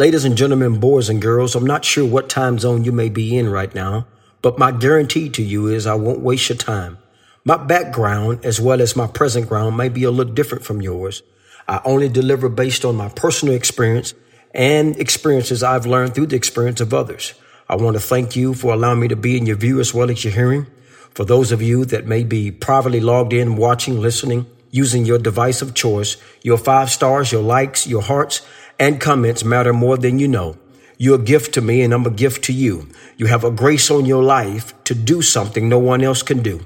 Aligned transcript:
Ladies 0.00 0.24
and 0.24 0.34
gentlemen, 0.34 0.80
boys 0.80 1.10
and 1.10 1.20
girls, 1.20 1.54
I'm 1.54 1.66
not 1.66 1.84
sure 1.84 2.06
what 2.06 2.30
time 2.30 2.58
zone 2.58 2.84
you 2.84 2.90
may 2.90 3.10
be 3.10 3.36
in 3.36 3.50
right 3.50 3.74
now, 3.74 4.06
but 4.40 4.58
my 4.58 4.72
guarantee 4.72 5.28
to 5.28 5.42
you 5.42 5.66
is 5.66 5.86
I 5.86 5.92
won't 5.92 6.20
waste 6.20 6.48
your 6.48 6.56
time. 6.56 6.96
My 7.44 7.58
background, 7.58 8.42
as 8.42 8.58
well 8.58 8.80
as 8.80 8.96
my 8.96 9.06
present 9.06 9.46
ground, 9.46 9.76
may 9.76 9.90
be 9.90 10.04
a 10.04 10.10
little 10.10 10.32
different 10.32 10.64
from 10.64 10.80
yours. 10.80 11.22
I 11.68 11.82
only 11.84 12.08
deliver 12.08 12.48
based 12.48 12.82
on 12.86 12.96
my 12.96 13.10
personal 13.10 13.52
experience 13.52 14.14
and 14.54 14.96
experiences 14.96 15.62
I've 15.62 15.84
learned 15.84 16.14
through 16.14 16.28
the 16.28 16.36
experience 16.36 16.80
of 16.80 16.94
others. 16.94 17.34
I 17.68 17.76
want 17.76 17.94
to 17.94 18.00
thank 18.00 18.34
you 18.34 18.54
for 18.54 18.72
allowing 18.72 19.00
me 19.00 19.08
to 19.08 19.16
be 19.16 19.36
in 19.36 19.44
your 19.44 19.56
view 19.56 19.80
as 19.80 19.92
well 19.92 20.10
as 20.10 20.24
your 20.24 20.32
hearing. 20.32 20.66
For 21.10 21.26
those 21.26 21.52
of 21.52 21.60
you 21.60 21.84
that 21.84 22.06
may 22.06 22.24
be 22.24 22.50
privately 22.50 23.00
logged 23.00 23.34
in, 23.34 23.56
watching, 23.56 24.00
listening, 24.00 24.46
using 24.70 25.04
your 25.04 25.18
device 25.18 25.60
of 25.60 25.74
choice, 25.74 26.16
your 26.42 26.56
five 26.56 26.90
stars, 26.90 27.32
your 27.32 27.42
likes, 27.42 27.86
your 27.86 28.00
hearts, 28.00 28.40
and 28.80 29.00
comments 29.00 29.44
matter 29.44 29.72
more 29.72 29.98
than 29.98 30.18
you 30.18 30.26
know. 30.26 30.56
You're 30.96 31.20
a 31.20 31.22
gift 31.22 31.54
to 31.54 31.60
me 31.60 31.82
and 31.82 31.94
I'm 31.94 32.06
a 32.06 32.10
gift 32.10 32.44
to 32.44 32.52
you. 32.52 32.88
You 33.16 33.26
have 33.26 33.44
a 33.44 33.50
grace 33.50 33.90
on 33.90 34.06
your 34.06 34.24
life 34.24 34.72
to 34.84 34.94
do 34.94 35.22
something 35.22 35.68
no 35.68 35.78
one 35.78 36.02
else 36.02 36.22
can 36.22 36.42
do. 36.42 36.60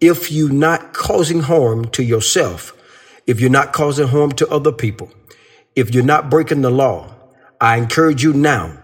If 0.00 0.30
you're 0.30 0.52
not 0.52 0.94
causing 0.94 1.40
harm 1.40 1.86
to 1.90 2.04
yourself, 2.04 2.72
if 3.26 3.40
you're 3.40 3.50
not 3.50 3.72
causing 3.72 4.08
harm 4.08 4.32
to 4.32 4.48
other 4.48 4.72
people, 4.72 5.10
if 5.74 5.92
you're 5.92 6.04
not 6.04 6.30
breaking 6.30 6.62
the 6.62 6.70
law, 6.70 7.14
I 7.60 7.76
encourage 7.76 8.22
you 8.22 8.32
now 8.32 8.80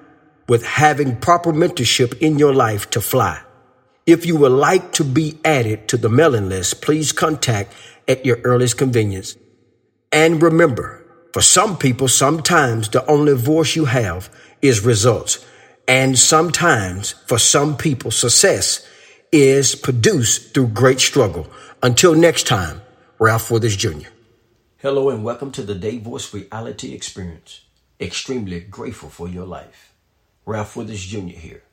with 0.48 0.64
having 0.64 1.16
proper 1.16 1.52
mentorship 1.52 2.18
in 2.18 2.38
your 2.38 2.52
life 2.52 2.90
to 2.90 3.00
fly. 3.00 3.40
If 4.06 4.26
you 4.26 4.36
would 4.36 4.52
like 4.52 4.92
to 4.94 5.04
be 5.04 5.38
added 5.44 5.88
to 5.88 5.96
the 5.96 6.08
mailing 6.08 6.48
list, 6.48 6.82
please 6.82 7.12
contact 7.12 7.72
at 8.06 8.26
your 8.26 8.38
earliest 8.44 8.76
convenience. 8.76 9.36
And 10.12 10.42
remember, 10.42 11.03
for 11.34 11.42
some 11.42 11.76
people, 11.76 12.06
sometimes 12.06 12.88
the 12.90 13.04
only 13.10 13.34
voice 13.34 13.74
you 13.74 13.86
have 13.86 14.30
is 14.62 14.84
results. 14.84 15.44
And 15.88 16.16
sometimes 16.16 17.10
for 17.26 17.40
some 17.40 17.76
people, 17.76 18.12
success 18.12 18.86
is 19.32 19.74
produced 19.74 20.54
through 20.54 20.68
great 20.68 21.00
struggle. 21.00 21.48
Until 21.82 22.14
next 22.14 22.46
time, 22.46 22.82
Ralph 23.18 23.50
Withers 23.50 23.74
Jr. 23.74 24.10
Hello 24.78 25.10
and 25.10 25.24
welcome 25.24 25.50
to 25.50 25.64
the 25.64 25.74
Day 25.74 25.98
Voice 25.98 26.32
Reality 26.32 26.94
Experience. 26.94 27.62
Extremely 28.00 28.60
grateful 28.60 29.10
for 29.10 29.28
your 29.28 29.44
life. 29.44 29.92
Ralph 30.46 30.76
Withers 30.76 31.04
Jr. 31.04 31.36
here. 31.36 31.64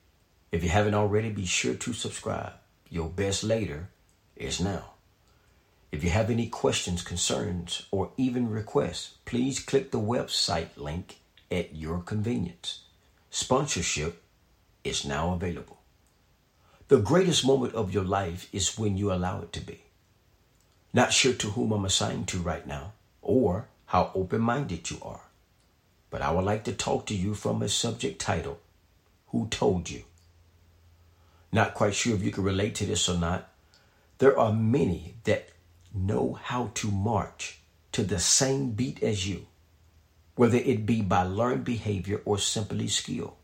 If 0.52 0.64
you 0.64 0.70
haven't 0.70 0.96
already, 0.96 1.30
be 1.30 1.46
sure 1.46 1.76
to 1.76 1.94
subscribe. 1.94 2.54
Your 2.90 3.10
best 3.10 3.44
later 3.44 3.90
is 4.36 4.60
now. 4.60 4.94
If 5.92 6.04
you 6.04 6.10
have 6.10 6.30
any 6.30 6.48
questions, 6.48 7.02
concerns, 7.02 7.86
or 7.92 8.12
even 8.16 8.50
requests, 8.50 9.16
please 9.26 9.60
click 9.60 9.92
the 9.92 10.00
website 10.00 10.70
link 10.78 11.18
at 11.52 11.76
your 11.76 12.00
convenience. 12.00 12.82
Sponsorship 13.30 14.22
is 14.84 15.06
now 15.06 15.34
available. 15.34 15.80
The 16.88 17.00
greatest 17.00 17.46
moment 17.46 17.74
of 17.76 17.94
your 17.94 18.04
life 18.04 18.48
is 18.54 18.78
when 18.78 18.98
you 18.98 19.12
allow 19.12 19.42
it 19.42 19.52
to 19.54 19.62
be. 19.62 19.82
Not 20.94 21.14
sure 21.14 21.34
to 21.34 21.52
whom 21.52 21.72
I'm 21.72 21.86
assigned 21.86 22.28
to 22.30 22.40
right 22.40 22.66
now 22.66 22.94
or 23.22 23.68
how 23.88 24.12
open 24.16 24.42
minded 24.42 24.90
you 24.90 24.98
are, 25.02 25.22
but 26.10 26.22
I 26.22 26.32
would 26.32 26.46
like 26.46 26.64
to 26.66 26.74
talk 26.74 27.06
to 27.08 27.16
you 27.16 27.34
from 27.34 27.62
a 27.62 27.70
subject 27.70 28.20
title 28.20 28.60
Who 29.28 29.48
Told 29.48 29.90
You? 29.90 30.04
Not 31.52 31.74
quite 31.74 31.96
sure 31.96 32.16
if 32.16 32.24
you 32.24 32.32
can 32.32 32.44
relate 32.44 32.76
to 32.76 32.86
this 32.86 33.08
or 33.10 33.18
not. 33.18 33.50
There 34.18 34.38
are 34.38 34.54
many 34.54 35.16
that 35.26 35.51
know 35.94 36.34
how 36.34 36.72
to 36.76 36.90
march 36.90 37.60
to 37.92 38.04
the 38.04 38.20
same 38.20 38.72
beat 38.72 39.02
as 39.04 39.28
you, 39.28 39.48
whether 40.36 40.58
it 40.58 40.86
be 40.86 41.02
by 41.02 41.24
learned 41.24 41.66
behavior 41.66 42.22
or 42.26 42.38
simply 42.38 42.88
skill. 42.88 43.38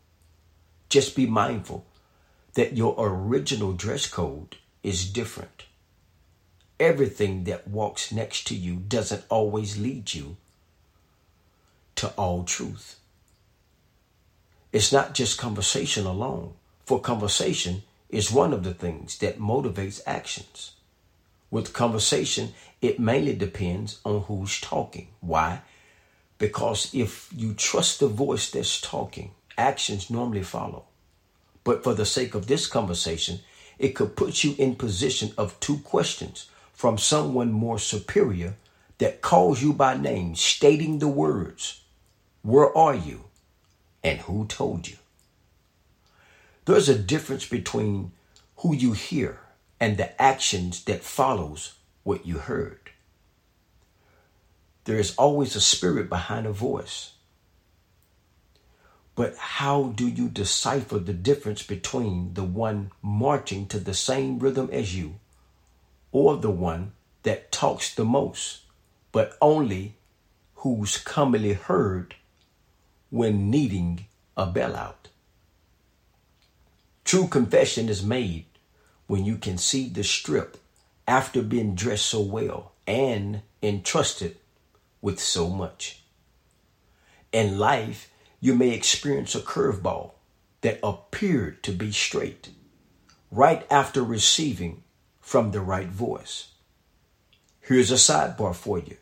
Just 0.88 1.14
be 1.14 1.26
mindful 1.26 1.84
that 2.54 2.76
your 2.76 2.94
original 2.98 3.72
dress 3.72 4.06
code 4.06 4.56
is 4.82 5.10
different. 5.10 5.64
Everything 6.80 7.44
that 7.44 7.68
walks 7.68 8.10
next 8.12 8.46
to 8.46 8.54
you 8.54 8.76
doesn't 8.76 9.24
always 9.28 9.78
lead 9.78 10.14
you 10.14 10.36
to 11.96 12.08
all 12.10 12.44
truth. 12.44 12.98
It's 14.72 14.92
not 14.92 15.14
just 15.14 15.38
conversation 15.38 16.06
alone, 16.06 16.54
for 16.84 17.00
conversation 17.00 17.82
is 18.08 18.30
one 18.30 18.52
of 18.52 18.62
the 18.62 18.74
things 18.74 19.18
that 19.18 19.38
motivates 19.38 20.00
actions. 20.06 20.72
With 21.50 21.72
conversation, 21.72 22.52
it 22.82 23.00
mainly 23.00 23.34
depends 23.34 24.00
on 24.04 24.22
who's 24.22 24.60
talking. 24.60 25.08
Why? 25.20 25.62
Because 26.36 26.94
if 26.94 27.28
you 27.34 27.54
trust 27.54 28.00
the 28.00 28.08
voice 28.08 28.50
that's 28.50 28.80
talking, 28.80 29.32
actions 29.56 30.10
normally 30.10 30.42
follow. 30.42 30.84
But 31.64 31.82
for 31.82 31.94
the 31.94 32.06
sake 32.06 32.34
of 32.34 32.46
this 32.46 32.66
conversation, 32.66 33.40
it 33.78 33.94
could 33.94 34.16
put 34.16 34.44
you 34.44 34.54
in 34.58 34.76
position 34.76 35.32
of 35.38 35.58
two 35.60 35.78
questions 35.78 36.48
from 36.72 36.98
someone 36.98 37.50
more 37.50 37.78
superior 37.78 38.54
that 38.98 39.20
calls 39.20 39.62
you 39.62 39.72
by 39.72 39.96
name, 39.96 40.34
stating 40.34 40.98
the 40.98 41.08
words, 41.08 41.82
Where 42.42 42.76
are 42.76 42.94
you? 42.94 43.24
And 44.04 44.20
who 44.20 44.46
told 44.46 44.88
you? 44.88 44.96
There's 46.64 46.88
a 46.88 46.98
difference 46.98 47.46
between 47.46 48.12
who 48.58 48.74
you 48.74 48.92
hear 48.92 49.40
and 49.80 49.96
the 49.96 50.20
actions 50.20 50.84
that 50.84 51.02
follows 51.02 51.74
what 52.02 52.26
you 52.26 52.38
heard. 52.38 52.90
There 54.84 54.98
is 54.98 55.14
always 55.16 55.54
a 55.54 55.60
spirit 55.60 56.08
behind 56.08 56.46
a 56.46 56.52
voice. 56.52 57.12
But 59.14 59.36
how 59.36 59.92
do 59.96 60.08
you 60.08 60.28
decipher 60.28 60.98
the 60.98 61.12
difference 61.12 61.62
between 61.62 62.34
the 62.34 62.44
one 62.44 62.92
marching 63.02 63.66
to 63.66 63.78
the 63.78 63.94
same 63.94 64.38
rhythm 64.38 64.70
as 64.72 64.96
you 64.96 65.18
or 66.12 66.36
the 66.36 66.50
one 66.50 66.92
that 67.24 67.52
talks 67.52 67.94
the 67.94 68.04
most, 68.04 68.60
but 69.12 69.36
only 69.42 69.96
who's 70.54 70.96
commonly 70.96 71.52
heard 71.52 72.14
when 73.10 73.50
needing 73.50 74.06
a 74.36 74.46
bailout? 74.46 75.10
True 77.04 77.26
confession 77.26 77.88
is 77.88 78.02
made 78.04 78.44
when 79.08 79.24
you 79.24 79.36
can 79.36 79.58
see 79.58 79.88
the 79.88 80.04
strip 80.04 80.58
after 81.08 81.42
being 81.42 81.74
dressed 81.74 82.06
so 82.06 82.20
well 82.20 82.72
and 82.86 83.40
entrusted 83.62 84.36
with 85.02 85.18
so 85.18 85.48
much. 85.48 86.02
In 87.32 87.58
life, 87.58 88.10
you 88.40 88.54
may 88.54 88.70
experience 88.70 89.34
a 89.34 89.40
curveball 89.40 90.12
that 90.60 90.78
appeared 90.82 91.62
to 91.64 91.72
be 91.72 91.90
straight 91.90 92.50
right 93.30 93.66
after 93.70 94.02
receiving 94.02 94.82
from 95.20 95.50
the 95.50 95.60
right 95.60 95.88
voice. 95.88 96.48
Here's 97.60 97.90
a 97.90 97.94
sidebar 97.94 98.54
for 98.54 98.78
you. 98.78 98.96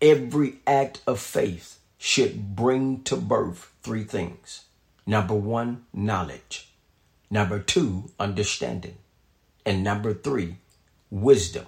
Every 0.00 0.60
act 0.66 1.02
of 1.06 1.20
faith 1.20 1.78
should 1.98 2.56
bring 2.56 3.02
to 3.04 3.16
birth 3.16 3.72
three 3.82 4.04
things. 4.04 4.64
Number 5.06 5.34
one, 5.34 5.84
knowledge. 5.92 6.68
Number 7.30 7.58
two, 7.58 8.10
understanding. 8.18 8.96
And 9.64 9.84
number 9.84 10.12
three, 10.14 10.56
wisdom. 11.10 11.66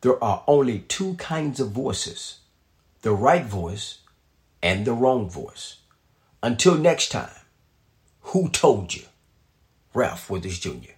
There 0.00 0.22
are 0.22 0.44
only 0.46 0.80
two 0.80 1.14
kinds 1.14 1.60
of 1.60 1.70
voices 1.70 2.38
the 3.02 3.12
right 3.12 3.44
voice 3.44 3.98
and 4.62 4.84
the 4.84 4.92
wrong 4.92 5.28
voice. 5.30 5.76
Until 6.42 6.74
next 6.76 7.10
time, 7.10 7.30
who 8.20 8.48
told 8.48 8.94
you? 8.94 9.04
Ralph 9.94 10.30
Withers 10.30 10.58
Jr. 10.58 10.92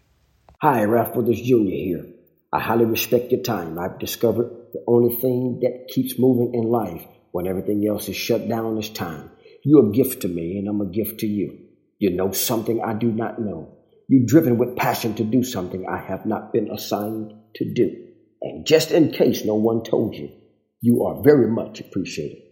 Hi, 0.63 0.85
Ralph 0.85 1.15
Withers 1.15 1.41
Jr. 1.41 1.71
here. 1.71 2.07
I 2.53 2.61
highly 2.61 2.85
respect 2.85 3.33
your 3.33 3.43
time. 3.43 3.79
I've 3.79 3.99
discovered 3.99 4.51
the 4.73 4.83
only 4.87 5.15
thing 5.17 5.61
that 5.61 5.89
keeps 5.89 6.19
moving 6.19 6.55
in 6.55 6.65
life 6.69 7.05
when 7.33 7.47
everything 7.47 7.87
else 7.87 8.09
is 8.09 8.17
shut 8.17 8.49
down 8.49 8.77
is 8.79 8.91
time. 8.91 9.31
You're 9.63 9.89
a 9.89 9.93
gift 9.93 10.23
to 10.23 10.29
me, 10.29 10.59
and 10.59 10.69
I'm 10.69 10.81
a 10.81 10.87
gift 10.87 11.21
to 11.21 11.27
you. 11.27 11.59
You 11.99 12.11
know 12.11 12.33
something 12.33 12.83
I 12.83 12.95
do 12.95 13.13
not 13.13 13.41
know. 13.41 13.77
You're 14.11 14.27
driven 14.27 14.59
with 14.59 14.75
passion 14.75 15.15
to 15.15 15.23
do 15.23 15.45
something 15.45 15.87
I 15.87 15.99
have 15.99 16.27
not 16.27 16.53
been 16.53 16.69
assigned 16.69 17.33
to 17.55 17.73
do. 17.73 18.09
And 18.43 18.67
just 18.67 18.91
in 18.91 19.13
case 19.13 19.45
no 19.45 19.55
one 19.55 19.85
told 19.85 20.17
you, 20.17 20.33
you 20.81 21.05
are 21.05 21.23
very 21.23 21.47
much 21.47 21.79
appreciated. 21.79 22.43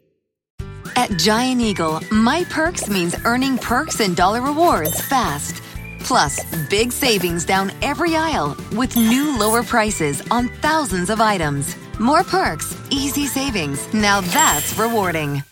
At 0.94 1.10
Giant 1.18 1.60
Eagle, 1.60 2.00
My 2.12 2.44
Perks 2.44 2.88
means 2.88 3.16
earning 3.24 3.58
perks 3.58 3.98
and 3.98 4.14
dollar 4.14 4.40
rewards 4.40 5.00
fast. 5.00 5.60
Plus, 5.98 6.38
big 6.70 6.92
savings 6.92 7.44
down 7.44 7.72
every 7.82 8.14
aisle 8.14 8.56
with 8.76 8.96
new 8.96 9.36
lower 9.36 9.64
prices 9.64 10.22
on 10.30 10.50
thousands 10.62 11.10
of 11.10 11.20
items. 11.20 11.74
More 11.98 12.22
perks, 12.22 12.72
easy 12.90 13.26
savings. 13.26 13.92
Now 13.92 14.20
that's 14.20 14.78
rewarding. 14.78 15.42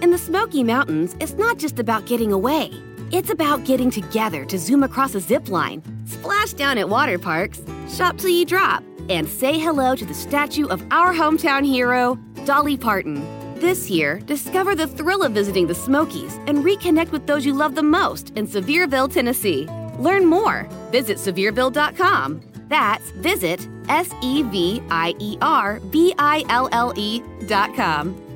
In 0.00 0.10
the 0.10 0.16
Smoky 0.16 0.64
Mountains, 0.64 1.14
it's 1.20 1.34
not 1.34 1.58
just 1.58 1.78
about 1.78 2.06
getting 2.06 2.32
away. 2.32 2.72
It's 3.12 3.28
about 3.28 3.64
getting 3.64 3.90
together 3.90 4.46
to 4.46 4.58
zoom 4.58 4.82
across 4.82 5.14
a 5.14 5.20
zip 5.20 5.50
line, 5.50 5.82
splash 6.06 6.54
down 6.54 6.78
at 6.78 6.88
water 6.88 7.18
parks, 7.18 7.60
shop 7.86 8.16
till 8.16 8.30
you 8.30 8.46
drop, 8.46 8.82
and 9.10 9.28
say 9.28 9.58
hello 9.58 9.94
to 9.94 10.06
the 10.06 10.14
statue 10.14 10.66
of 10.68 10.82
our 10.90 11.12
hometown 11.12 11.62
hero, 11.62 12.14
Dolly 12.46 12.78
Parton. 12.78 13.20
This 13.60 13.90
year, 13.90 14.18
discover 14.20 14.74
the 14.74 14.86
thrill 14.86 15.22
of 15.22 15.32
visiting 15.32 15.66
the 15.66 15.74
Smokies 15.74 16.36
and 16.46 16.64
reconnect 16.64 17.12
with 17.12 17.26
those 17.26 17.44
you 17.44 17.52
love 17.52 17.74
the 17.74 17.82
most 17.82 18.30
in 18.30 18.46
Sevierville, 18.46 19.12
Tennessee. 19.12 19.68
Learn 19.98 20.24
more. 20.24 20.66
Visit 20.90 21.18
Sevierville.com. 21.18 22.40
That's 22.68 23.10
visit 23.10 23.68
S 23.90 24.10
E 24.22 24.42
V 24.42 24.82
I 24.88 25.14
E 25.18 25.36
R 25.42 25.80
V 25.84 26.14
I 26.16 26.46
L 26.48 26.70
L 26.72 26.94
E.com. 26.96 28.31